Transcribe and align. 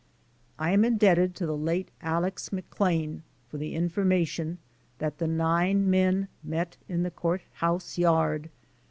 I 0.57 0.71
am 0.71 0.83
indebted 0.83 1.35
to 1.35 1.45
the 1.45 1.55
late 1.55 1.91
Alex. 2.01 2.49
McClain 2.49 3.21
for 3.47 3.59
the 3.59 3.75
informa 3.75 4.25
tion 4.27 4.57
that 4.97 5.19
the 5.19 5.27
nine 5.27 5.91
men 5.91 6.27
met 6.43 6.75
in 6.89 7.03
the 7.03 7.11
Court 7.11 7.43
House 7.53 7.99
yard. 7.99 8.49